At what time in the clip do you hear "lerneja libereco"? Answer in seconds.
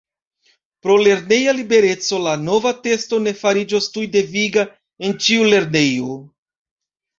1.07-2.21